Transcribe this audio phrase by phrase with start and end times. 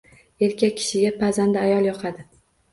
[0.47, 2.29] Erkak kishiga pazanda ayol yoqadi